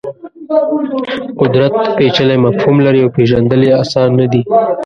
[1.39, 4.41] قدرت پېچلی مفهوم لري او پېژندل یې اسان نه دي.